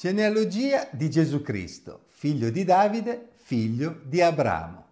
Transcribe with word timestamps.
Genealogia 0.00 0.88
di 0.90 1.10
Gesù 1.10 1.42
Cristo, 1.42 2.04
figlio 2.06 2.48
di 2.48 2.64
Davide, 2.64 3.32
figlio 3.34 4.00
di 4.02 4.22
Abramo. 4.22 4.86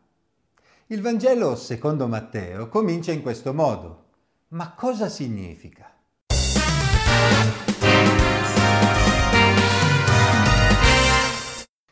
Il 0.88 1.00
Vangelo 1.00 1.56
secondo 1.56 2.06
Matteo 2.06 2.68
comincia 2.68 3.10
in 3.10 3.22
questo 3.22 3.54
modo. 3.54 4.04
Ma 4.48 4.74
cosa 4.74 5.08
significa? 5.08 5.90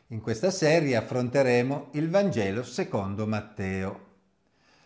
In 0.08 0.20
questa 0.20 0.50
serie 0.50 0.94
affronteremo 0.96 1.88
il 1.92 2.10
Vangelo 2.10 2.62
secondo 2.64 3.26
Matteo. 3.26 4.00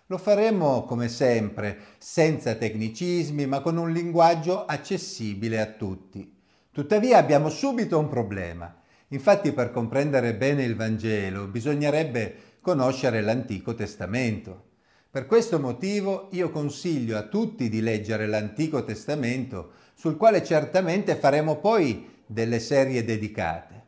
Lo 0.07 0.19
faremo 0.19 0.85
come 0.85 1.09
sempre, 1.09 1.97
senza 1.99 2.55
tecnicismi, 2.55 3.47
ma 3.47 3.59
con 3.61 3.77
un 3.77 3.91
linguaggio 3.91 4.67
accessibile 4.67 5.59
a 5.59 5.67
tutti. 5.67 6.39
Tuttavia 6.73 7.19
abbiamo 7.19 7.49
subito 7.49 7.99
un 7.99 8.09
problema. 8.09 8.73
Infatti 9.09 9.51
per 9.51 9.73
comprendere 9.73 10.37
bene 10.37 10.63
il 10.63 10.77
Vangelo 10.77 11.47
bisognerebbe 11.47 12.59
conoscere 12.61 13.21
l'Antico 13.23 13.75
Testamento. 13.75 14.69
Per 15.11 15.27
questo 15.27 15.59
motivo 15.59 16.29
io 16.31 16.51
consiglio 16.51 17.17
a 17.17 17.23
tutti 17.23 17.69
di 17.69 17.81
leggere 17.81 18.29
l'Antico 18.29 18.85
Testamento, 18.85 19.73
sul 19.95 20.17
quale 20.17 20.45
certamente 20.45 21.17
faremo 21.17 21.57
poi 21.57 22.09
delle 22.25 22.61
serie 22.61 23.03
dedicate. 23.03 23.87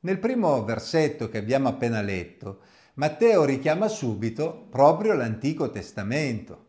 Nel 0.00 0.18
primo 0.18 0.64
versetto 0.64 1.28
che 1.28 1.36
abbiamo 1.36 1.68
appena 1.68 2.00
letto, 2.00 2.60
Matteo 2.94 3.44
richiama 3.44 3.88
subito 3.88 4.68
proprio 4.70 5.12
l'Antico 5.12 5.70
Testamento. 5.70 6.68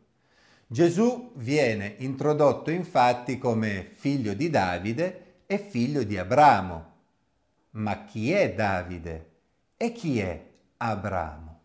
Gesù 0.68 1.32
viene 1.36 1.96
introdotto 2.00 2.70
infatti 2.70 3.38
come 3.38 3.92
figlio 3.94 4.34
di 4.34 4.50
Davide 4.50 5.23
è 5.54 5.64
figlio 5.64 6.04
di 6.04 6.18
Abramo. 6.18 6.92
Ma 7.72 8.06
chi 8.06 8.32
è 8.32 8.54
Davide 8.54 9.32
e 9.78 9.92
chi 9.92 10.20
è 10.20 10.44
Abramo? 10.78 11.62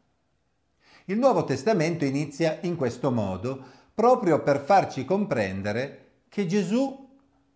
Il 1.07 1.19
Nuovo 1.19 1.45
Testamento 1.45 2.05
inizia 2.05 2.59
in 2.63 2.77
questo 2.77 3.11
modo 3.11 3.77
proprio 3.95 4.43
per 4.43 4.61
farci 4.61 5.05
comprendere 5.05 6.07
che 6.29 6.47
Gesù 6.47 7.07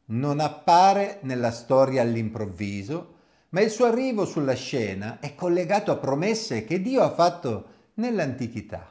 non 0.06 0.40
appare 0.40 1.18
nella 1.22 1.50
storia 1.50 2.02
all'improvviso, 2.02 3.14
ma 3.50 3.60
il 3.60 3.70
suo 3.70 3.84
arrivo 3.86 4.24
sulla 4.24 4.54
scena 4.54 5.18
è 5.20 5.34
collegato 5.34 5.92
a 5.92 5.96
promesse 5.96 6.64
che 6.64 6.80
Dio 6.80 7.02
ha 7.02 7.10
fatto 7.10 7.66
nell'antichità. 7.94 8.90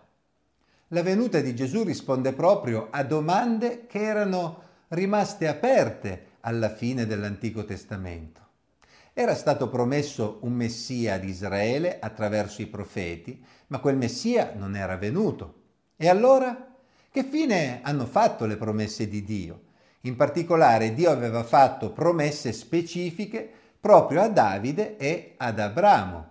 La 0.89 1.01
venuta 1.01 1.39
di 1.39 1.55
Gesù 1.55 1.83
risponde 1.83 2.33
proprio 2.33 2.87
a 2.91 3.03
domande 3.03 3.87
che 3.87 4.01
erano 4.01 4.61
rimaste 4.89 5.47
aperte 5.47 6.29
alla 6.41 6.69
fine 6.69 7.05
dell'Antico 7.05 7.65
Testamento. 7.65 8.39
Era 9.13 9.35
stato 9.35 9.69
promesso 9.69 10.39
un 10.43 10.53
Messia 10.53 11.15
ad 11.15 11.25
Israele 11.25 11.99
attraverso 11.99 12.61
i 12.61 12.67
profeti, 12.67 13.43
ma 13.67 13.79
quel 13.79 13.97
Messia 13.97 14.53
non 14.55 14.75
era 14.75 14.95
venuto. 14.95 15.61
E 15.97 16.07
allora? 16.07 16.75
Che 17.11 17.23
fine 17.23 17.81
hanno 17.83 18.05
fatto 18.05 18.45
le 18.45 18.55
promesse 18.55 19.07
di 19.07 19.23
Dio? 19.23 19.63
In 20.01 20.15
particolare 20.15 20.93
Dio 20.93 21.11
aveva 21.11 21.43
fatto 21.43 21.91
promesse 21.91 22.53
specifiche 22.53 23.49
proprio 23.79 24.21
a 24.21 24.29
Davide 24.29 24.95
e 24.97 25.33
ad 25.37 25.59
Abramo. 25.59 26.29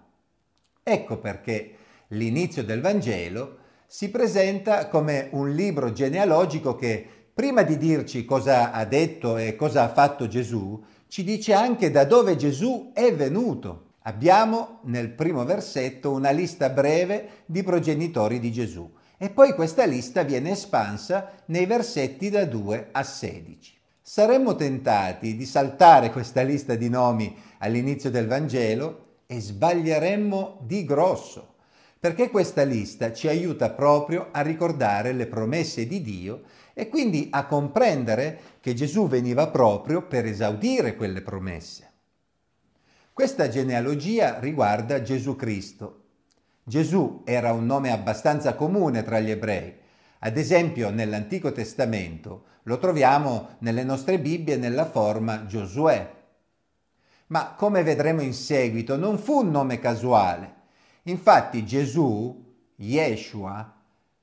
Ecco 0.83 1.19
perché 1.19 1.77
l'inizio 2.08 2.64
del 2.64 2.81
Vangelo 2.81 3.58
si 3.86 4.11
presenta 4.11 4.88
come 4.88 5.28
un 5.33 5.53
libro 5.53 5.92
genealogico 5.92 6.77
che 6.77 7.19
prima 7.41 7.62
di 7.62 7.78
dirci 7.78 8.27
cosa 8.27 8.70
ha 8.70 8.84
detto 8.84 9.38
e 9.38 9.56
cosa 9.56 9.84
ha 9.84 9.88
fatto 9.88 10.28
Gesù, 10.28 10.78
ci 11.08 11.24
dice 11.24 11.55
anche 11.55 11.91
da 11.91 12.05
dove 12.05 12.36
Gesù 12.36 12.91
è 12.92 13.14
venuto. 13.14 13.92
Abbiamo 14.02 14.80
nel 14.82 15.08
primo 15.08 15.42
versetto 15.47 16.10
una 16.10 16.32
lista 16.32 16.69
breve 16.69 17.44
di 17.47 17.62
progenitori 17.62 18.41
di 18.41 18.52
Gesù 18.52 18.92
e 19.16 19.30
poi 19.30 19.55
questa 19.55 19.86
lista 19.86 20.22
viene 20.22 20.50
espansa 20.50 21.31
nei 21.47 21.64
versetti 21.64 22.28
da 22.28 22.44
2 22.44 22.88
a 22.92 23.03
16. 23.03 23.78
Saremmo 24.03 24.54
tentati 24.54 25.34
di 25.34 25.47
saltare 25.47 26.10
questa 26.10 26.43
lista 26.43 26.75
di 26.75 26.91
nomi 26.91 27.34
all'inizio 27.60 28.10
del 28.10 28.26
Vangelo 28.26 29.22
e 29.25 29.41
sbaglieremmo 29.41 30.59
di 30.60 30.84
grosso 30.84 31.54
perché 32.00 32.31
questa 32.31 32.62
lista 32.62 33.12
ci 33.12 33.28
aiuta 33.28 33.69
proprio 33.69 34.28
a 34.31 34.41
ricordare 34.41 35.12
le 35.12 35.26
promesse 35.26 35.87
di 35.87 36.00
Dio 36.00 36.44
e 36.80 36.88
quindi 36.88 37.28
a 37.30 37.44
comprendere 37.44 38.41
che 38.60 38.72
Gesù 38.72 39.06
veniva 39.06 39.48
proprio 39.48 40.06
per 40.06 40.24
esaudire 40.24 40.96
quelle 40.96 41.20
promesse. 41.20 41.92
Questa 43.12 43.50
genealogia 43.50 44.38
riguarda 44.38 45.02
Gesù 45.02 45.36
Cristo. 45.36 46.04
Gesù 46.62 47.20
era 47.26 47.52
un 47.52 47.66
nome 47.66 47.92
abbastanza 47.92 48.54
comune 48.54 49.02
tra 49.02 49.20
gli 49.20 49.28
ebrei. 49.28 49.74
Ad 50.20 50.38
esempio 50.38 50.88
nell'Antico 50.88 51.52
Testamento 51.52 52.44
lo 52.62 52.78
troviamo 52.78 53.56
nelle 53.58 53.84
nostre 53.84 54.19
Bibbie 54.19 54.56
nella 54.56 54.86
forma 54.86 55.44
Giosuè. 55.44 56.10
Ma 57.26 57.52
come 57.58 57.82
vedremo 57.82 58.22
in 58.22 58.32
seguito 58.32 58.96
non 58.96 59.19
fu 59.19 59.40
un 59.40 59.50
nome 59.50 59.78
casuale 59.78 60.54
Infatti 61.10 61.66
Gesù, 61.66 62.56
Yeshua, 62.76 63.74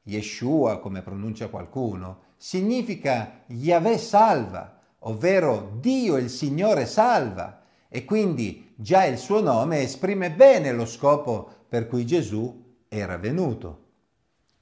Yeshua 0.04 0.80
come 0.80 1.02
pronuncia 1.02 1.50
qualcuno, 1.50 2.26
significa 2.38 3.44
Yahweh 3.48 3.98
salva, 3.98 4.80
ovvero 5.00 5.78
Dio 5.80 6.18
il 6.18 6.30
Signore 6.30 6.86
salva, 6.86 7.64
e 7.90 8.06
quindi 8.06 8.74
già 8.76 9.06
il 9.06 9.18
suo 9.18 9.42
nome 9.42 9.82
esprime 9.82 10.32
bene 10.32 10.72
lo 10.72 10.86
scopo 10.86 11.50
per 11.68 11.88
cui 11.88 12.06
Gesù 12.06 12.64
era 12.88 13.18
venuto. 13.18 13.86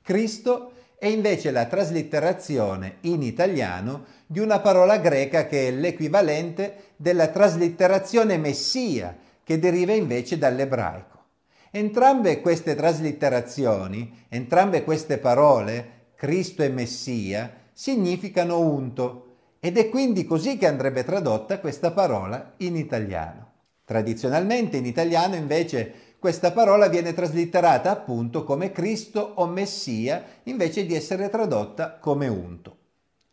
Cristo 0.01 0.71
è 0.97 1.07
invece 1.07 1.51
la 1.51 1.65
traslitterazione 1.65 2.97
in 3.01 3.21
italiano 3.21 4.05
di 4.25 4.39
una 4.39 4.59
parola 4.59 4.97
greca 4.97 5.45
che 5.45 5.67
è 5.67 5.71
l'equivalente 5.71 6.93
della 6.95 7.27
traslitterazione 7.27 8.37
Messia, 8.37 9.15
che 9.43 9.59
deriva 9.59 9.93
invece 9.93 10.37
dall'ebraico. 10.37 11.23
Entrambe 11.71 12.39
queste 12.41 12.73
traslitterazioni, 12.73 14.25
entrambe 14.29 14.83
queste 14.83 15.17
parole, 15.17 15.91
Cristo 16.15 16.63
e 16.63 16.69
Messia, 16.69 17.51
significano 17.77 18.59
unto 18.59 19.23
ed 19.59 19.77
è 19.77 19.89
quindi 19.89 20.23
così 20.23 20.57
che 20.57 20.65
andrebbe 20.65 21.03
tradotta 21.03 21.59
questa 21.59 21.91
parola 21.91 22.53
in 22.57 22.77
italiano. 22.77 23.51
Tradizionalmente 23.83 24.77
in 24.77 24.85
italiano 24.85 25.35
invece 25.35 26.13
questa 26.17 26.53
parola 26.53 26.87
viene 26.87 27.13
traslitterata 27.13 27.91
appunto 27.91 28.45
come 28.45 28.71
Cristo 28.71 29.33
o 29.35 29.45
Messia 29.45 30.23
invece 30.43 30.85
di 30.85 30.95
essere 30.95 31.29
tradotta 31.29 31.97
come 31.99 32.29
unto. 32.29 32.77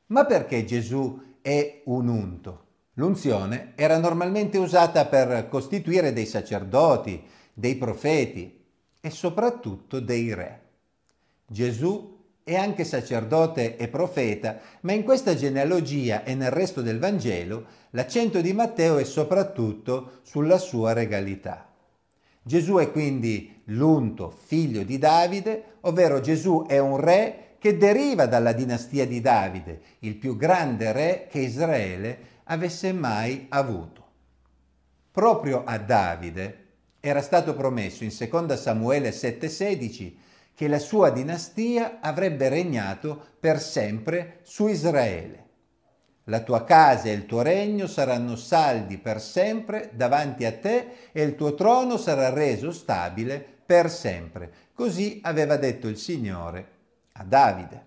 Ma 0.07 0.25
perché 0.25 0.65
Gesù 0.65 1.37
è 1.41 1.83
un 1.85 2.09
unto? 2.09 2.65
L'unzione 2.95 3.73
era 3.77 3.97
normalmente 3.97 4.59
usata 4.59 5.07
per 5.07 5.49
costituire 5.49 6.13
dei 6.13 6.27
sacerdoti, 6.27 7.23
dei 7.55 7.77
profeti 7.77 8.61
e 9.01 9.11
soprattutto 9.11 10.01
dei 10.01 10.35
re. 10.35 10.61
Gesù 11.47 12.12
è 12.45 12.57
anche 12.57 12.85
sacerdote 12.85 13.77
e 13.77 13.89
profeta, 13.89 14.59
ma 14.81 14.93
in 14.93 15.05
questa 15.05 15.35
genealogia 15.35 16.25
e 16.25 16.35
nel 16.35 16.51
resto 16.51 16.83
del 16.83 16.99
Vangelo 16.99 17.67
l'accento 17.91 18.41
di 18.41 18.53
Matteo 18.53 18.99
è 18.99 19.05
soprattutto 19.05 20.21
sulla 20.23 20.59
sua 20.59 20.93
regalità. 20.93 21.69
Gesù 22.43 22.77
è 22.77 22.91
quindi 22.91 23.63
l'unto 23.67 24.31
figlio 24.31 24.83
di 24.83 24.99
Davide, 24.99 25.77
ovvero 25.83 26.21
Gesù 26.21 26.65
è 26.67 26.79
un 26.79 26.97
re 26.97 27.55
che 27.59 27.77
deriva 27.77 28.27
dalla 28.27 28.53
dinastia 28.53 29.07
di 29.07 29.21
Davide, 29.21 29.81
il 30.01 30.17
più 30.17 30.37
grande 30.37 30.91
re 30.91 31.29
che 31.31 31.39
Israele 31.39 32.19
avesse 32.45 32.93
mai 32.93 33.47
avuto. 33.51 34.01
Proprio 35.13 35.63
a 35.65 35.79
Davide 35.79 36.59
era 36.99 37.23
stato 37.23 37.55
promesso 37.55 38.03
in 38.03 38.11
2 38.11 38.57
Samuele 38.57 39.11
7:16 39.11 40.17
che 40.55 40.69
la 40.69 40.79
sua 40.79 41.11
dinastia 41.11 41.99
avrebbe 42.01 42.49
regnato 42.49 43.21
per 43.41 43.61
sempre 43.61 44.41
su 44.43 44.69
Israele. 44.69 45.41
La 46.27 46.41
tua 46.41 46.65
casa 46.65 47.09
e 47.09 47.13
il 47.13 47.27
tuo 47.27 47.43
regno 47.43 47.87
saranno 47.89 48.37
saldi 48.37 48.99
per 48.99 49.21
sempre 49.21 49.91
davanti 49.93 50.45
a 50.45 50.53
te 50.53 50.87
e 51.11 51.23
il 51.23 51.35
tuo 51.35 51.55
trono 51.55 51.97
sarà 51.97 52.31
reso 52.31 52.71
stabile 52.71 53.45
per 53.67 53.91
sempre. 53.91 54.53
Così 54.73 55.21
aveva 55.25 55.57
detto 55.57 55.89
il 55.89 55.97
Signore 55.97 56.69
a 57.13 57.25
Davide. 57.25 57.87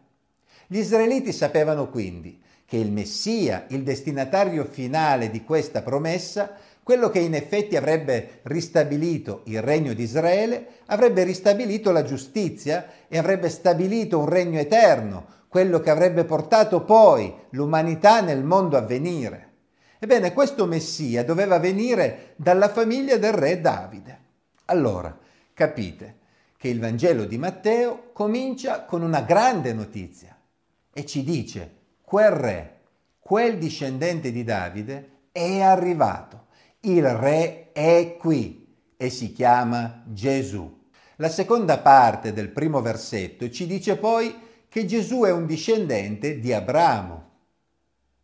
Gli 0.68 0.80
israeliti 0.80 1.32
sapevano 1.32 1.90
quindi 1.90 2.42
che 2.66 2.78
il 2.78 2.92
Messia, 2.92 3.66
il 3.70 3.84
destinatario 3.84 4.66
finale 4.66 5.30
di 5.30 5.44
questa 5.44 5.82
promessa, 5.82 6.58
quello 6.86 7.10
che 7.10 7.18
in 7.18 7.34
effetti 7.34 7.76
avrebbe 7.76 8.42
ristabilito 8.44 9.42
il 9.46 9.60
regno 9.64 9.94
di 9.94 10.04
Israele, 10.04 10.68
avrebbe 10.86 11.24
ristabilito 11.24 11.92
la 11.92 12.04
giustizia 12.04 13.08
e 13.08 13.18
avrebbe 13.18 13.50
stabilito 13.50 14.20
un 14.20 14.30
regno 14.30 14.60
eterno, 14.60 15.26
quello 15.48 15.80
che 15.80 15.90
avrebbe 15.90 16.26
portato 16.26 16.84
poi 16.84 17.34
l'umanità 17.50 18.22
nel 18.22 18.44
mondo 18.44 18.78
a 18.78 18.82
venire. 18.82 19.54
Ebbene, 19.98 20.32
questo 20.32 20.68
Messia 20.68 21.24
doveva 21.24 21.58
venire 21.58 22.34
dalla 22.36 22.70
famiglia 22.70 23.18
del 23.18 23.34
re 23.34 23.60
Davide. 23.60 24.20
Allora, 24.66 25.18
capite 25.56 26.18
che 26.56 26.68
il 26.68 26.80
Vangelo 26.80 27.26
di 27.26 27.40
Matteo 27.40 28.12
comincia 28.14 28.84
con 28.84 29.02
una 29.02 29.22
grande 29.22 29.74
notizia 29.74 30.38
e 30.94 31.04
ci 31.04 31.24
dice, 31.24 31.78
quel 32.04 32.30
re, 32.30 32.80
quel 33.20 33.58
discendente 33.58 34.32
di 34.32 34.44
Davide 34.44 35.10
è 35.32 35.62
arrivato, 35.62 36.45
il 36.86 37.08
re 37.10 37.72
è 37.72 38.16
qui 38.18 38.66
e 38.98 39.10
si 39.10 39.32
chiama 39.32 40.04
Gesù. 40.06 40.84
La 41.18 41.30
seconda 41.30 41.80
parte 41.80 42.34
del 42.34 42.50
primo 42.50 42.82
versetto 42.82 43.50
ci 43.50 43.66
dice 43.66 43.96
poi 43.98 44.36
che 44.70 44.86
Gesù 44.86 45.22
è 45.22 45.32
un 45.32 45.46
discendente 45.46 46.40
di 46.40 46.54
Abramo. 46.54 47.24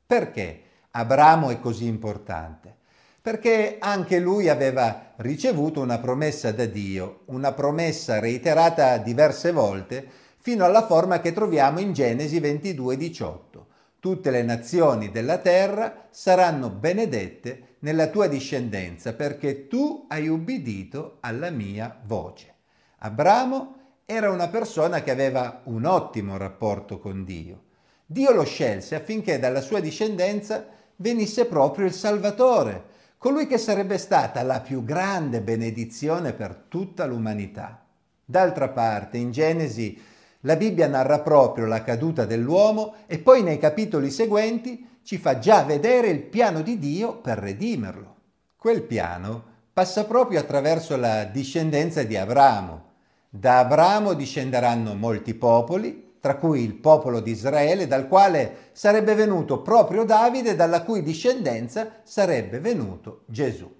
Perché 0.06 0.62
Abramo 0.92 1.50
è 1.50 1.60
così 1.60 1.86
importante? 1.86 2.76
Perché 3.22 3.78
anche 3.80 4.20
lui 4.20 4.50
aveva 4.50 5.14
ricevuto 5.18 5.80
una 5.80 6.00
promessa 6.00 6.52
da 6.52 6.66
Dio, 6.66 7.22
una 7.26 7.54
promessa 7.54 8.20
reiterata 8.20 8.98
diverse 8.98 9.52
volte 9.52 10.06
fino 10.38 10.66
alla 10.66 10.86
forma 10.86 11.20
che 11.22 11.32
troviamo 11.32 11.80
in 11.80 11.94
Genesi 11.94 12.40
22, 12.40 12.98
18. 12.98 13.68
Tutte 14.02 14.32
le 14.32 14.42
nazioni 14.42 15.12
della 15.12 15.38
terra 15.38 16.08
saranno 16.10 16.72
benedette 16.72 17.76
nella 17.82 18.08
tua 18.08 18.26
discendenza 18.26 19.14
perché 19.14 19.68
tu 19.68 20.08
hai 20.10 20.28
ubbidito 20.28 21.18
alla 21.20 21.52
mia 21.52 22.02
voce. 22.06 22.52
Abramo 22.98 23.76
era 24.06 24.32
una 24.32 24.48
persona 24.48 25.04
che 25.04 25.12
aveva 25.12 25.62
un 25.66 25.86
ottimo 25.86 26.38
rapporto 26.38 26.98
con 26.98 27.24
Dio. 27.24 27.66
Dio 28.04 28.32
lo 28.32 28.44
scelse 28.44 28.96
affinché 28.96 29.38
dalla 29.38 29.62
sua 29.62 29.80
discendenza 29.80 30.66
venisse 30.96 31.46
proprio 31.46 31.86
il 31.86 31.94
Salvatore, 31.94 32.86
colui 33.20 33.46
che 33.46 33.60
sarebbe 33.60 34.00
stata 34.00 34.42
la 34.42 34.62
più 34.62 34.84
grande 34.84 35.42
benedizione 35.42 36.34
per 36.34 36.56
tutta 36.68 37.06
l'umanità. 37.06 37.86
D'altra 38.26 38.70
parte, 38.70 39.20
in 39.20 39.30
Genesi, 39.30 40.02
la 40.42 40.56
Bibbia 40.56 40.88
narra 40.88 41.20
proprio 41.20 41.66
la 41.66 41.84
caduta 41.84 42.26
dell'uomo 42.26 42.96
e 43.08 43.20
poi 43.20 43.44
nei 43.44 43.58
capitoli 43.58 44.10
seguenti 44.10 45.00
ci 45.04 45.18
fa 45.18 45.40
già 45.40 45.64
vedere 45.64 46.08
il 46.10 46.22
piano 46.22 46.62
di 46.62 46.78
Dio 46.78 47.18
per 47.18 47.38
redimerlo. 47.38 48.16
Quel 48.56 48.84
piano 48.84 49.44
passa 49.74 50.06
proprio 50.06 50.40
attraverso 50.40 50.96
la 50.98 51.24
discendenza 51.24 52.04
di 52.04 52.16
Abramo, 52.16 52.90
da 53.34 53.60
Abramo 53.60 54.14
discenderanno 54.14 54.94
molti 54.94 55.34
popoli, 55.34 56.16
tra 56.20 56.36
cui 56.36 56.64
il 56.64 56.76
popolo 56.76 57.22
di 57.22 57.32
Israele, 57.32 57.88
dal 57.88 58.10
quale 58.10 58.72
sarebbe 58.74 59.16
venuto 59.16 59.62
proprio 59.62 60.04
Davide, 60.04 60.54
dalla 60.54 60.84
cui 60.84 61.02
discendenza 61.02 62.02
sarebbe 62.04 62.60
venuto 62.60 63.24
Gesù. 63.28 63.74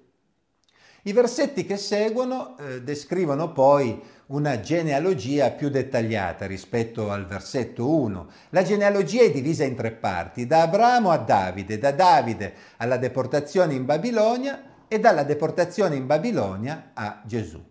I 1.02 1.12
versetti 1.12 1.66
che 1.66 1.76
seguono 1.76 2.56
eh, 2.56 2.82
descrivono 2.82 3.52
poi 3.52 4.00
una 4.32 4.60
genealogia 4.60 5.50
più 5.50 5.68
dettagliata 5.68 6.46
rispetto 6.46 7.10
al 7.10 7.26
versetto 7.26 7.88
1. 7.88 8.28
La 8.50 8.62
genealogia 8.62 9.22
è 9.22 9.30
divisa 9.30 9.64
in 9.64 9.74
tre 9.74 9.92
parti, 9.92 10.46
da 10.46 10.62
Abramo 10.62 11.10
a 11.10 11.18
Davide, 11.18 11.78
da 11.78 11.92
Davide 11.92 12.54
alla 12.78 12.96
deportazione 12.96 13.74
in 13.74 13.84
Babilonia 13.84 14.86
e 14.88 14.98
dalla 14.98 15.22
deportazione 15.22 15.96
in 15.96 16.06
Babilonia 16.06 16.92
a 16.94 17.20
Gesù. 17.26 17.62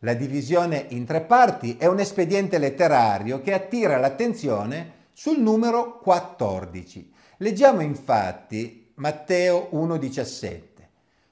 La 0.00 0.12
divisione 0.12 0.86
in 0.90 1.06
tre 1.06 1.22
parti 1.22 1.76
è 1.78 1.86
un 1.86 2.00
espediente 2.00 2.58
letterario 2.58 3.40
che 3.40 3.54
attira 3.54 3.96
l'attenzione 3.96 5.08
sul 5.12 5.40
numero 5.40 5.98
14. 6.00 7.12
Leggiamo 7.38 7.80
infatti 7.80 8.92
Matteo 8.96 9.70
1,17. 9.72 10.68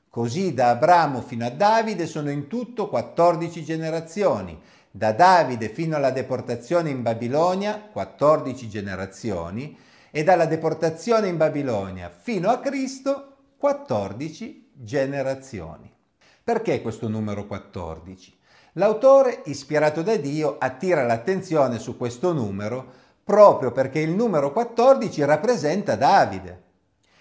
Così 0.08 0.54
da 0.54 0.70
Abramo 0.70 1.20
fino 1.20 1.44
a 1.44 1.50
Davide 1.50 2.06
sono 2.06 2.30
in 2.30 2.48
tutto 2.48 2.88
14 2.88 3.62
generazioni, 3.62 4.58
da 4.90 5.12
Davide 5.12 5.68
fino 5.68 5.96
alla 5.96 6.10
deportazione 6.10 6.90
in 6.90 7.02
Babilonia 7.02 7.80
14 7.80 8.68
generazioni 8.68 9.76
e 10.10 10.24
dalla 10.24 10.46
deportazione 10.46 11.28
in 11.28 11.36
Babilonia 11.36 12.10
fino 12.10 12.50
a 12.50 12.58
Cristo 12.58 13.36
14 13.58 14.70
generazioni. 14.72 15.92
Perché 16.42 16.80
questo 16.80 17.08
numero 17.08 17.46
14? 17.46 18.36
L'autore, 18.72 19.42
ispirato 19.46 20.02
da 20.02 20.16
Dio, 20.16 20.56
attira 20.58 21.04
l'attenzione 21.04 21.78
su 21.78 21.96
questo 21.96 22.32
numero 22.32 23.06
proprio 23.24 23.72
perché 23.72 23.98
il 23.98 24.12
numero 24.12 24.52
14 24.52 25.24
rappresenta 25.24 25.96
Davide. 25.96 26.62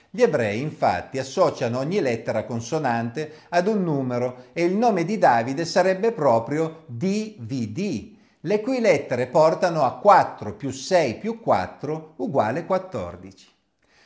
Gli 0.09 0.21
ebrei 0.21 0.61
infatti 0.61 1.19
associano 1.19 1.79
ogni 1.79 1.99
lettera 1.99 2.45
consonante 2.45 3.33
ad 3.49 3.67
un 3.67 3.83
numero 3.83 4.45
e 4.53 4.63
il 4.63 4.75
nome 4.75 5.03
di 5.03 5.17
Davide 5.17 5.65
sarebbe 5.65 6.13
proprio 6.13 6.83
DVD, 6.87 8.15
le 8.41 8.61
cui 8.61 8.79
lettere 8.79 9.27
portano 9.27 9.83
a 9.83 9.97
4 9.97 10.55
più 10.55 10.71
6 10.71 11.15
più 11.15 11.41
4 11.41 12.13
uguale 12.17 12.65
14. 12.65 13.47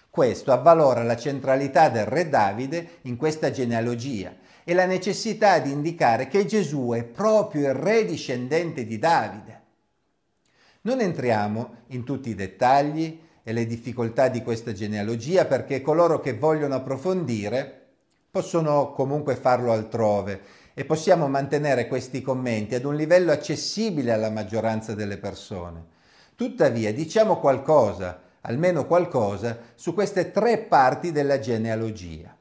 Questo 0.09 0.51
avvalora 0.51 1.03
la 1.03 1.15
centralità 1.15 1.89
del 1.89 2.05
re 2.05 2.27
Davide 2.27 2.99
in 3.03 3.15
questa 3.15 3.51
genealogia 3.51 4.35
e 4.63 4.73
la 4.73 4.85
necessità 4.85 5.59
di 5.59 5.71
indicare 5.71 6.27
che 6.27 6.45
Gesù 6.45 6.91
è 6.93 7.03
proprio 7.03 7.69
il 7.69 7.75
re 7.75 8.05
discendente 8.05 8.85
di 8.85 8.97
Davide. 8.97 9.61
Non 10.81 10.99
entriamo 10.99 11.75
in 11.87 12.03
tutti 12.03 12.29
i 12.29 12.35
dettagli 12.35 13.19
e 13.43 13.53
le 13.53 13.65
difficoltà 13.65 14.27
di 14.27 14.43
questa 14.43 14.71
genealogia 14.73 15.45
perché 15.45 15.81
coloro 15.81 16.19
che 16.19 16.33
vogliono 16.33 16.75
approfondire 16.75 17.79
possono 18.29 18.93
comunque 18.93 19.35
farlo 19.35 19.71
altrove 19.71 20.41
e 20.73 20.85
possiamo 20.85 21.27
mantenere 21.27 21.87
questi 21.87 22.21
commenti 22.21 22.75
ad 22.75 22.85
un 22.85 22.95
livello 22.95 23.31
accessibile 23.31 24.13
alla 24.13 24.29
maggioranza 24.29 24.93
delle 24.93 25.17
persone. 25.17 25.85
Tuttavia 26.35 26.93
diciamo 26.93 27.39
qualcosa, 27.39 28.21
almeno 28.41 28.85
qualcosa, 28.85 29.57
su 29.75 29.93
queste 29.93 30.31
tre 30.31 30.59
parti 30.59 31.11
della 31.11 31.39
genealogia. 31.39 32.35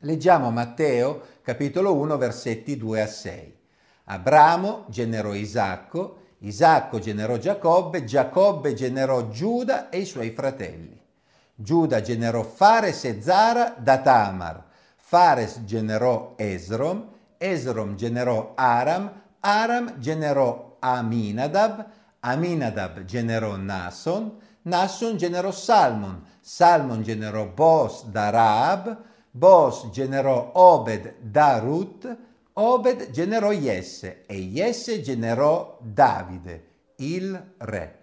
Leggiamo 0.00 0.50
Matteo 0.50 1.22
capitolo 1.42 1.94
1 1.94 2.16
versetti 2.16 2.76
2 2.76 3.00
a 3.00 3.06
6. 3.06 3.56
Abramo 4.04 4.86
generò 4.88 5.34
Isacco, 5.34 6.19
Isacco 6.42 6.98
generò 6.98 7.36
Giacobbe, 7.36 8.04
Giacobbe 8.04 8.74
generò 8.74 9.28
Giuda 9.28 9.88
e 9.90 9.98
i 10.00 10.04
suoi 10.04 10.30
fratelli. 10.30 10.98
Giuda 11.54 12.00
generò 12.00 12.42
Fares 12.42 13.04
e 13.04 13.20
Zara 13.20 13.74
da 13.78 13.98
Tamar, 13.98 14.64
Fares 14.96 15.64
generò 15.64 16.32
Esrom, 16.36 17.08
Esrom 17.36 17.94
generò 17.94 18.52
Aram, 18.54 19.12
Aram 19.40 19.98
generò 19.98 20.76
Aminadab, 20.78 21.86
Aminadab 22.20 23.04
generò 23.04 23.56
Nason, 23.56 24.38
Nason 24.62 25.16
generò 25.16 25.50
Salmon, 25.50 26.22
Salmon 26.40 27.02
generò 27.02 27.46
Bos 27.46 28.04
da 28.06 28.30
Raab, 28.30 28.96
Boaz 29.30 29.90
generò 29.90 30.50
Obed 30.54 31.14
da 31.20 31.58
Ruth, 31.58 32.16
Obed 32.54 33.10
generò 33.10 33.52
Jesse 33.52 34.24
e 34.26 34.36
Jesse 34.36 35.00
generò 35.02 35.78
Davide, 35.80 36.68
il 36.96 37.54
re. 37.58 37.98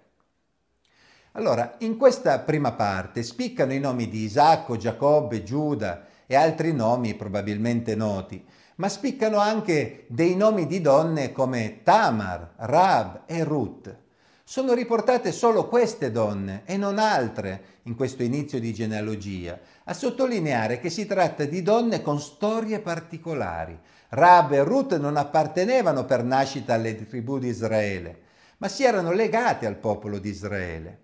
Allora, 1.34 1.76
in 1.80 1.98
questa 1.98 2.40
prima 2.40 2.72
parte 2.72 3.24
spiccano 3.24 3.74
i 3.74 3.80
nomi 3.80 4.08
di 4.08 4.22
Isacco, 4.22 4.78
Giacobbe, 4.78 5.44
Giuda 5.44 6.06
e 6.26 6.36
altri 6.36 6.74
nomi 6.74 7.14
probabilmente 7.14 7.94
noti, 7.96 8.44
ma 8.78 8.90
spiccano 8.90 9.38
anche 9.38 10.06
dei 10.08 10.36
nomi 10.36 10.66
di 10.66 10.82
donne 10.82 11.32
come 11.32 11.82
Tamar, 11.84 12.54
Rab 12.56 13.24
e 13.26 13.44
Ruth. 13.44 13.96
Sono 14.44 14.74
riportate 14.74 15.34
solo 15.34 15.68
queste 15.68 16.10
donne 16.10 16.62
e 16.66 16.78
non 16.78 17.00
altre 17.00 17.76
in 17.84 17.96
questo 17.96 18.24
inizio 18.24 18.60
di 18.60 18.74
genealogia, 18.74 19.60
a 19.84 19.94
sottolineare 19.94 20.80
che 20.80 20.90
si 20.90 21.06
tratta 21.06 21.44
di 21.44 21.62
donne 21.62 22.02
con 22.02 22.20
storie 22.20 22.80
particolari. 22.80 23.78
Rab 24.10 24.54
e 24.54 24.64
Ruth 24.64 24.98
non 24.98 25.18
appartenevano 25.18 26.06
per 26.06 26.24
nascita 26.24 26.74
alle 26.74 27.06
tribù 27.06 27.40
di 27.40 27.48
Israele, 27.48 28.22
ma 28.58 28.70
si 28.70 28.84
erano 28.84 29.12
legate 29.12 29.66
al 29.66 29.76
popolo 29.76 30.18
di 30.18 30.30
Israele. 30.30 31.00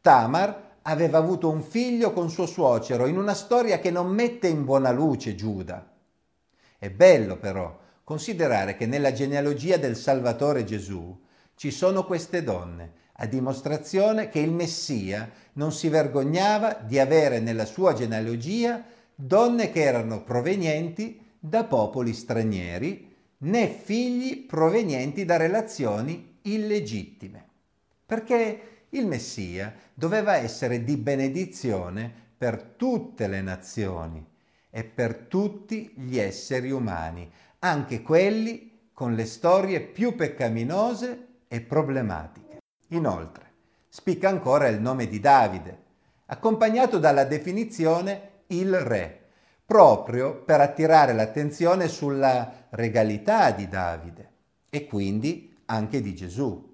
Tamar 0.00 0.68
aveva 0.82 1.18
avuto 1.18 1.48
un 1.48 1.62
figlio 1.62 2.12
con 2.12 2.30
suo 2.30 2.46
suocero 2.46 3.06
in 3.06 3.16
una 3.16 3.34
storia 3.34 3.78
che 3.78 3.90
non 3.90 4.08
mette 4.08 4.48
in 4.48 4.64
buona 4.64 4.90
luce 4.90 5.34
Giuda. 5.34 5.90
È 6.78 6.90
bello 6.90 7.38
però 7.38 7.78
considerare 8.04 8.76
che 8.76 8.86
nella 8.86 9.12
genealogia 9.12 9.76
del 9.76 9.96
Salvatore 9.96 10.64
Gesù 10.64 11.18
ci 11.54 11.70
sono 11.70 12.04
queste 12.04 12.42
donne, 12.42 12.92
a 13.14 13.26
dimostrazione 13.26 14.28
che 14.28 14.40
il 14.40 14.50
Messia 14.50 15.30
non 15.54 15.72
si 15.72 15.88
vergognava 15.88 16.74
di 16.74 16.98
avere 16.98 17.38
nella 17.38 17.66
sua 17.66 17.92
genealogia 17.92 18.82
donne 19.14 19.70
che 19.70 19.82
erano 19.82 20.22
provenienti 20.22 21.28
da 21.40 21.64
popoli 21.64 22.12
stranieri, 22.12 23.16
né 23.38 23.68
figli 23.68 24.44
provenienti 24.44 25.24
da 25.24 25.38
relazioni 25.38 26.38
illegittime. 26.42 27.48
Perché 28.04 28.84
il 28.90 29.06
Messia 29.06 29.74
doveva 29.94 30.36
essere 30.36 30.84
di 30.84 30.96
benedizione 30.96 32.12
per 32.36 32.74
tutte 32.76 33.26
le 33.26 33.40
nazioni 33.40 34.24
e 34.68 34.84
per 34.84 35.14
tutti 35.14 35.92
gli 35.96 36.18
esseri 36.18 36.70
umani, 36.70 37.30
anche 37.60 38.02
quelli 38.02 38.88
con 38.92 39.14
le 39.14 39.24
storie 39.24 39.80
più 39.80 40.14
peccaminose 40.14 41.26
e 41.48 41.60
problematiche. 41.62 42.58
Inoltre, 42.88 43.52
spicca 43.88 44.28
ancora 44.28 44.68
il 44.68 44.80
nome 44.80 45.06
di 45.06 45.20
Davide, 45.20 45.78
accompagnato 46.26 46.98
dalla 46.98 47.24
definizione 47.24 48.42
il 48.48 48.78
re, 48.78 49.19
proprio 49.70 50.34
per 50.34 50.60
attirare 50.60 51.12
l'attenzione 51.12 51.86
sulla 51.86 52.66
regalità 52.70 53.52
di 53.52 53.68
Davide 53.68 54.30
e 54.68 54.84
quindi 54.84 55.56
anche 55.66 56.02
di 56.02 56.12
Gesù. 56.12 56.68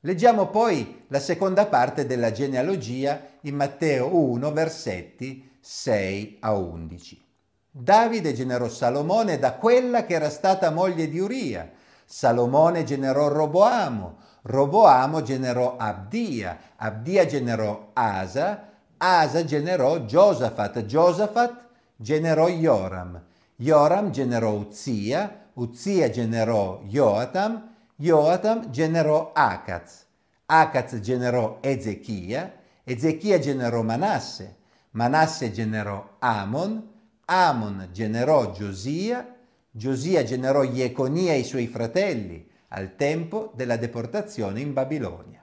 Leggiamo 0.00 0.48
poi 0.48 1.06
la 1.08 1.18
seconda 1.18 1.64
parte 1.64 2.04
della 2.04 2.30
genealogia 2.30 3.18
in 3.40 3.56
Matteo 3.56 4.14
1, 4.14 4.52
versetti 4.52 5.56
6 5.58 6.36
a 6.40 6.52
11. 6.52 7.24
Davide 7.70 8.34
generò 8.34 8.68
Salomone 8.68 9.38
da 9.38 9.54
quella 9.54 10.04
che 10.04 10.12
era 10.12 10.28
stata 10.28 10.70
moglie 10.70 11.08
di 11.08 11.18
Uria. 11.18 11.72
Salomone 12.04 12.84
generò 12.84 13.28
Roboamo. 13.28 14.18
Roboamo 14.42 15.22
generò 15.22 15.78
Abdia. 15.78 16.58
Abdia 16.76 17.24
generò 17.24 17.92
Asa. 17.94 18.72
Asa 18.98 19.44
generò 19.46 20.04
Giosafat. 20.04 20.84
Giosafat 20.84 21.62
generò 21.96 22.48
Joram. 22.48 23.22
Joram 23.56 24.10
generò 24.10 24.52
Uzia. 24.52 25.48
Uzia 25.54 26.10
generò 26.10 26.80
Joatam. 26.84 27.70
Joatam 27.96 28.70
generò 28.70 29.32
Acaz. 29.32 30.04
Acaz 30.46 30.98
generò 31.00 31.58
Ezechia. 31.60 32.52
Ezechia 32.84 33.38
generò 33.38 33.82
Manasse. 33.82 34.62
Manasse 34.94 35.50
generò 35.50 36.16
Amon, 36.20 36.88
Amon 37.24 37.88
generò 37.90 38.52
Giosia, 38.52 39.26
Giosia 39.68 40.22
generò 40.22 40.62
Jeconia 40.62 41.32
e 41.32 41.40
i 41.40 41.44
suoi 41.44 41.66
fratelli 41.66 42.48
al 42.68 42.94
tempo 42.94 43.52
della 43.56 43.76
deportazione 43.76 44.60
in 44.60 44.72
Babilonia. 44.72 45.42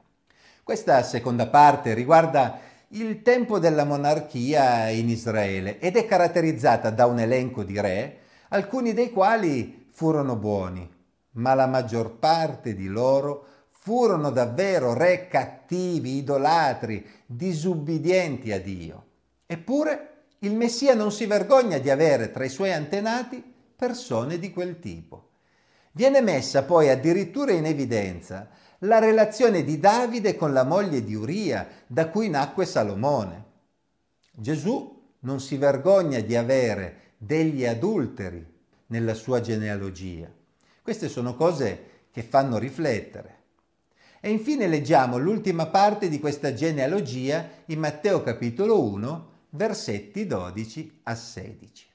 Questa 0.64 1.04
seconda 1.04 1.48
parte 1.48 1.94
riguarda 1.94 2.60
il 2.94 3.22
tempo 3.22 3.60
della 3.60 3.86
monarchia 3.86 4.90
in 4.90 5.10
Israele 5.10 5.80
ed 5.80 5.96
è 5.96 6.06
caratterizzata 6.06 6.90
da 6.90 7.06
un 7.06 7.20
elenco 7.20 7.64
di 7.64 7.80
re, 7.80 8.18
alcuni 8.50 8.94
dei 8.94 9.12
quali 9.12 9.88
furono 9.92 10.36
buoni, 10.36 10.90
ma 11.34 11.54
la 11.54 11.68
maggior 11.68 12.18
parte 12.18 12.74
di 12.76 12.88
loro 12.88 13.46
furono 13.70 14.30
davvero 14.30 14.94
re 14.94 15.28
cattivi, 15.28 16.18
idolatri, 16.18 17.06
disubbidienti 17.26 18.52
a 18.52 18.60
Dio. 18.60 19.06
Eppure 19.46 20.08
il 20.40 20.54
Messia 20.54 20.94
non 20.94 21.12
si 21.12 21.26
vergogna 21.26 21.78
di 21.78 21.90
avere 21.90 22.32
tra 22.32 22.44
i 22.44 22.50
suoi 22.50 22.74
antenati 22.74 23.42
persone 23.76 24.38
di 24.38 24.52
quel 24.52 24.80
tipo. 24.80 25.30
Viene 25.94 26.22
messa 26.22 26.64
poi 26.64 26.90
addirittura 26.90 27.52
in 27.52 27.66
evidenza 27.66 28.50
la 28.84 29.00
relazione 29.00 29.64
di 29.64 29.80
Davide 29.80 30.36
con 30.36 30.54
la 30.54 30.64
moglie 30.64 31.04
di 31.04 31.14
Uria, 31.14 31.68
da 31.86 32.10
cui 32.10 32.30
nacque 32.30 32.66
Salomone. 32.66 33.46
Gesù 34.32 35.00
non 35.20 35.40
si 35.40 35.58
vergogna 35.58 36.20
di 36.20 36.36
avere 36.36 37.14
degli 37.18 37.66
adulteri 37.66 38.44
nella 38.88 39.14
sua 39.14 39.40
genealogia. 39.40 40.32
Queste 40.82 41.10
sono 41.10 41.36
cose 41.36 41.90
che 42.12 42.24
fanno 42.24 42.58
riflettere. 42.58 43.40
E 44.20 44.30
infine 44.32 44.68
leggiamo 44.68 45.18
l'ultima 45.18 45.68
parte 45.68 46.10
di 46.10 46.20
questa 46.20 46.54
genealogia 46.54 47.50
in 47.66 47.80
Matteo 47.80 48.24
capitolo 48.24 48.84
1, 48.84 49.30
versetti 49.52 50.26
12 50.26 51.02
a 51.04 51.16
16. 51.16 51.88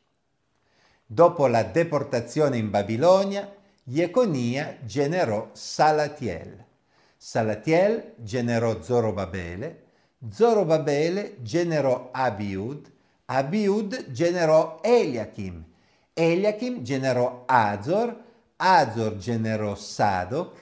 Dopo 1.05 1.47
la 1.47 1.65
deportazione 1.65 2.57
in 2.59 2.71
Babilonia, 2.71 3.53
Jeconia 3.83 4.79
generò 4.85 5.51
Salatiel. 5.53 6.66
Salatiel 7.29 8.13
generò 8.23 8.81
Zorobabele, 8.81 9.83
Zorobabele 10.31 11.39
generò 11.43 12.11
Abiud, 12.13 12.89
Abiud 13.25 14.13
generò 14.13 14.79
Eliachim, 14.81 15.65
Eliachim 16.13 16.83
generò 16.85 17.43
Azor, 17.47 18.17
Azor 18.55 19.17
generò 19.17 19.75
Sadoc, 19.75 20.55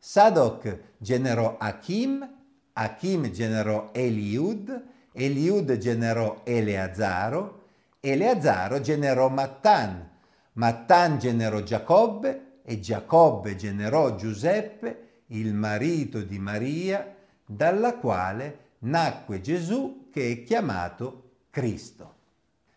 Sadoc 0.00 0.78
generò 0.98 1.54
Achim, 1.60 2.28
Achim 2.72 3.30
generò 3.30 3.90
Eliud, 3.92 4.82
Eliud 5.12 5.76
generò 5.76 6.40
Eleazaro, 6.42 7.66
Eleazaro 8.00 8.80
generò 8.80 9.28
Mattan, 9.28 10.10
Mattan 10.54 11.18
generò 11.18 11.60
Giacobbe 11.60 12.62
e 12.64 12.80
Giacobbe 12.80 13.54
generò 13.54 14.16
Giuseppe, 14.16 15.09
il 15.32 15.54
marito 15.54 16.22
di 16.22 16.38
Maria, 16.38 17.16
dalla 17.44 17.94
quale 17.96 18.58
nacque 18.80 19.40
Gesù 19.40 20.08
che 20.10 20.30
è 20.30 20.42
chiamato 20.44 21.30
Cristo. 21.50 22.14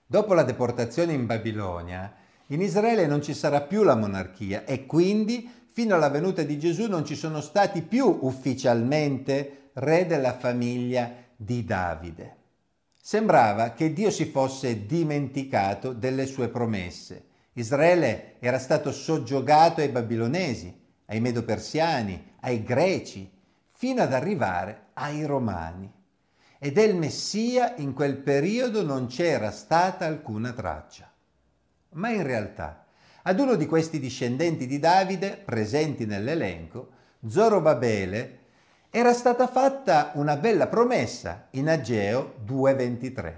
Dopo 0.05 0.33
la 0.33 0.43
deportazione 0.43 1.13
in 1.13 1.25
Babilonia, 1.25 2.13
in 2.47 2.61
Israele 2.61 3.07
non 3.07 3.21
ci 3.21 3.33
sarà 3.33 3.61
più 3.61 3.83
la 3.83 3.95
monarchia 3.95 4.65
e 4.65 4.85
quindi 4.85 5.49
fino 5.71 5.95
alla 5.95 6.09
venuta 6.09 6.43
di 6.43 6.59
Gesù 6.59 6.87
non 6.87 7.05
ci 7.05 7.15
sono 7.15 7.41
stati 7.41 7.81
più 7.81 8.19
ufficialmente 8.21 9.69
re 9.73 10.05
della 10.05 10.37
famiglia 10.37 11.11
di 11.35 11.65
Davide. 11.65 12.35
Sembrava 13.01 13.71
che 13.71 13.91
Dio 13.91 14.11
si 14.11 14.25
fosse 14.25 14.85
dimenticato 14.85 15.93
delle 15.93 16.25
sue 16.25 16.47
promesse. 16.47 17.25
Israele 17.53 18.35
era 18.39 18.59
stato 18.59 18.91
soggiogato 18.91 19.81
ai 19.81 19.89
babilonesi, 19.89 20.81
ai 21.13 21.19
medo-persiani, 21.19 22.33
ai 22.41 22.63
greci, 22.63 23.31
fino 23.71 24.01
ad 24.01 24.13
arrivare 24.13 24.87
ai 24.93 25.25
romani. 25.25 25.91
E 26.57 26.71
del 26.71 26.95
Messia 26.95 27.75
in 27.77 27.93
quel 27.93 28.17
periodo 28.17 28.83
non 28.83 29.07
c'era 29.07 29.51
stata 29.51 30.05
alcuna 30.05 30.53
traccia. 30.53 31.11
Ma 31.91 32.09
in 32.09 32.23
realtà, 32.23 32.85
ad 33.23 33.39
uno 33.39 33.55
di 33.55 33.67
questi 33.67 33.99
discendenti 33.99 34.65
di 34.65 34.79
Davide, 34.79 35.37
presenti 35.37 36.05
nell'elenco, 36.05 36.89
Zorobabele, 37.27 38.39
era 38.89 39.13
stata 39.13 39.47
fatta 39.47 40.11
una 40.15 40.35
bella 40.37 40.67
promessa 40.67 41.47
in 41.51 41.69
Ageo 41.69 42.35
2.23. 42.45 43.33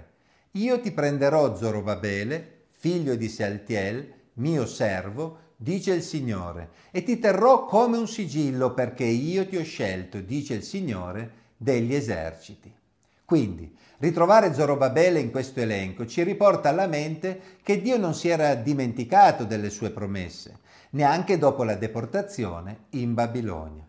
Io 0.52 0.80
ti 0.80 0.92
prenderò 0.92 1.54
Zorobabele, 1.54 2.68
figlio 2.70 3.16
di 3.16 3.28
Sealtiel, 3.28 4.12
mio 4.34 4.66
servo, 4.66 5.45
dice 5.56 5.94
il 5.94 6.02
Signore, 6.02 6.70
e 6.90 7.02
ti 7.02 7.18
terrò 7.18 7.64
come 7.64 7.96
un 7.96 8.06
sigillo 8.06 8.74
perché 8.74 9.04
io 9.04 9.48
ti 9.48 9.56
ho 9.56 9.64
scelto, 9.64 10.20
dice 10.20 10.54
il 10.54 10.62
Signore 10.62 11.44
degli 11.56 11.94
eserciti. 11.94 12.72
Quindi, 13.24 13.74
ritrovare 13.98 14.54
Zorobabele 14.54 15.18
in 15.18 15.30
questo 15.30 15.60
elenco 15.60 16.06
ci 16.06 16.22
riporta 16.22 16.68
alla 16.68 16.86
mente 16.86 17.58
che 17.62 17.80
Dio 17.80 17.96
non 17.96 18.14
si 18.14 18.28
era 18.28 18.54
dimenticato 18.54 19.44
delle 19.44 19.70
sue 19.70 19.90
promesse, 19.90 20.60
neanche 20.90 21.38
dopo 21.38 21.64
la 21.64 21.74
deportazione 21.74 22.84
in 22.90 23.14
Babilonia. 23.14 23.84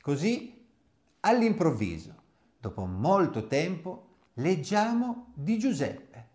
Così 0.00 0.64
all'improvviso, 1.20 2.14
dopo 2.60 2.84
molto 2.84 3.46
tempo, 3.46 4.06
leggiamo 4.34 5.32
di 5.34 5.58
Giuseppe, 5.58 6.26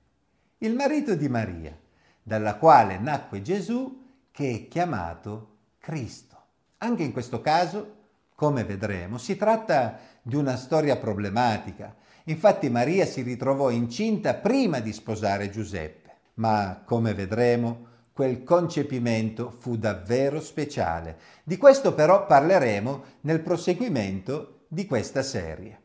il 0.59 0.75
marito 0.75 1.15
di 1.15 1.29
Maria, 1.29 1.77
dalla 2.21 2.55
quale 2.55 2.97
nacque 2.99 3.41
Gesù 3.41 4.02
che 4.33 4.49
è 4.49 4.67
chiamato 4.67 5.57
Cristo. 5.77 6.35
Anche 6.79 7.03
in 7.03 7.13
questo 7.13 7.39
caso, 7.39 7.95
come 8.33 8.63
vedremo, 8.63 9.19
si 9.19 9.37
tratta 9.37 9.99
di 10.23 10.35
una 10.35 10.55
storia 10.57 10.97
problematica. 10.97 11.95
Infatti 12.25 12.67
Maria 12.69 13.05
si 13.05 13.21
ritrovò 13.21 13.69
incinta 13.69 14.33
prima 14.33 14.79
di 14.79 14.91
sposare 14.91 15.51
Giuseppe, 15.51 16.15
ma 16.35 16.81
come 16.83 17.13
vedremo, 17.13 17.91
quel 18.11 18.43
concepimento 18.43 19.51
fu 19.51 19.77
davvero 19.77 20.41
speciale. 20.41 21.17
Di 21.43 21.57
questo 21.57 21.93
però 21.93 22.25
parleremo 22.25 23.03
nel 23.21 23.41
proseguimento 23.41 24.65
di 24.67 24.87
questa 24.87 25.21
serie. 25.21 25.79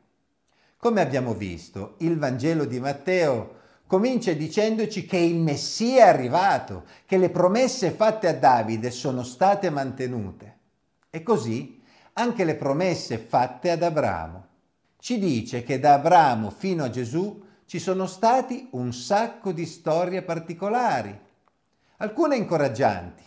Come 0.79 1.03
abbiamo 1.03 1.35
visto, 1.35 1.97
il 1.99 2.17
Vangelo 2.17 2.65
di 2.65 2.81
Matteo 2.81 3.57
comincia 3.89 4.33
dicendoci 4.35 5.07
che 5.07 5.17
il 5.17 5.37
Messia 5.37 6.05
è 6.05 6.09
arrivato, 6.09 6.85
che 7.07 7.17
le 7.17 7.31
promesse 7.31 7.91
fatte 7.91 8.29
a 8.29 8.35
Davide 8.35 8.91
sono 8.91 9.25
state 9.25 9.71
mantenute. 9.71 10.57
E 11.11 11.23
così 11.23 11.83
anche 12.13 12.45
le 12.45 12.55
promesse 12.55 13.17
fatte 13.17 13.71
ad 13.71 13.83
Abramo. 13.83 14.47
Ci 14.99 15.19
dice 15.19 15.63
che 15.63 15.81
da 15.81 15.95
Abramo 15.95 16.51
fino 16.51 16.85
a 16.85 16.91
Gesù 16.91 17.43
ci 17.65 17.79
sono 17.79 18.07
stati 18.07 18.69
un 18.73 18.93
sacco 18.93 19.53
di 19.53 19.65
storie 19.65 20.23
particolari, 20.23 21.19
alcune 21.97 22.37
incoraggianti, 22.37 23.23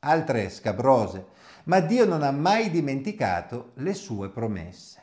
altre 0.00 0.50
scabrose, 0.50 1.26
ma 1.64 1.80
Dio 1.80 2.04
non 2.04 2.22
ha 2.22 2.32
mai 2.32 2.70
dimenticato 2.70 3.70
le 3.76 3.94
sue 3.94 4.28
promesse. 4.28 5.00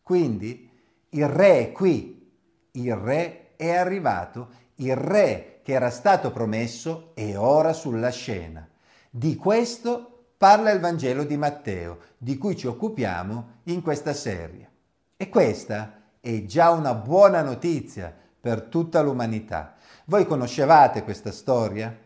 Quindi 0.00 0.70
il 1.10 1.26
re 1.26 1.58
è 1.58 1.72
qui, 1.72 2.30
il 2.72 2.94
re 2.94 3.45
è 3.56 3.74
arrivato 3.74 4.64
il 4.76 4.94
re 4.94 5.60
che 5.62 5.72
era 5.72 5.90
stato 5.90 6.30
promesso 6.30 7.10
è 7.14 7.36
ora 7.36 7.72
sulla 7.72 8.10
scena. 8.10 8.68
Di 9.10 9.36
questo 9.36 10.26
parla 10.36 10.70
il 10.70 10.80
Vangelo 10.80 11.24
di 11.24 11.36
Matteo, 11.36 11.98
di 12.18 12.36
cui 12.36 12.56
ci 12.56 12.66
occupiamo 12.66 13.48
in 13.64 13.82
questa 13.82 14.12
serie. 14.12 14.70
E 15.16 15.28
questa 15.28 16.02
è 16.20 16.44
già 16.44 16.70
una 16.70 16.94
buona 16.94 17.42
notizia 17.42 18.14
per 18.38 18.62
tutta 18.62 19.00
l'umanità. 19.00 19.74
Voi 20.04 20.26
conoscevate 20.26 21.02
questa 21.02 21.32
storia? 21.32 21.96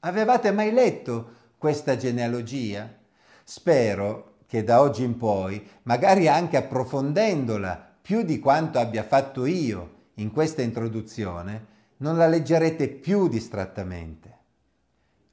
Avevate 0.00 0.52
mai 0.52 0.72
letto 0.72 1.32
questa 1.58 1.96
genealogia? 1.96 2.88
Spero 3.42 4.36
che 4.46 4.64
da 4.64 4.80
oggi 4.80 5.02
in 5.02 5.16
poi, 5.16 5.66
magari 5.82 6.28
anche 6.28 6.56
approfondendola 6.56 7.96
più 8.00 8.22
di 8.22 8.38
quanto 8.38 8.78
abbia 8.78 9.02
fatto 9.02 9.44
io 9.44 9.96
in 10.18 10.30
questa 10.30 10.62
introduzione, 10.62 11.76
non 11.98 12.16
la 12.16 12.26
leggerete 12.26 12.88
più 12.88 13.28
distrattamente. 13.28 14.36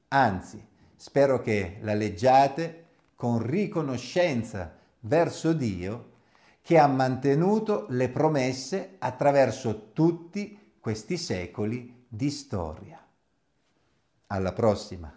Anzi, 0.10 0.64
spero 0.96 1.42
che 1.42 1.78
la 1.82 1.94
leggiate 1.94 2.86
con 3.16 3.40
riconoscenza 3.40 4.78
verso 5.02 5.54
Dio 5.54 6.14
che 6.62 6.80
ha 6.80 6.88
mantenuto 6.88 7.86
le 7.90 8.10
promesse 8.10 8.96
attraverso 8.98 9.92
tutti 9.94 10.74
questi 10.80 11.18
secoli 11.18 12.06
di 12.08 12.30
storia. 12.32 13.00
Alla 14.28 14.54
prossima! 14.54 15.16